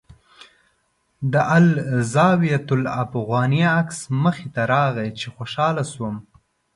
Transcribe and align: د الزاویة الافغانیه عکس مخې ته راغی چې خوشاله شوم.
د 1.33 1.35
الزاویة 1.57 2.67
الافغانیه 2.79 3.69
عکس 3.79 3.99
مخې 4.23 4.47
ته 4.53 4.61
راغی 4.73 5.09
چې 5.19 5.27
خوشاله 5.35 5.83
شوم. 5.91 6.15